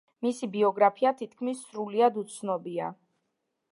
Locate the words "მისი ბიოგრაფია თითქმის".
0.25-1.61